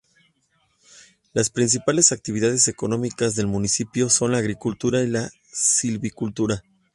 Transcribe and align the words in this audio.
Las 1.31 1.51
principales 1.51 2.11
actividades 2.11 2.67
económicas 2.67 3.35
del 3.35 3.45
municipio 3.45 4.09
son 4.09 4.31
la 4.31 4.39
agricultura 4.39 5.03
y 5.03 5.07
la 5.07 5.29
silvicultura. 5.53 6.63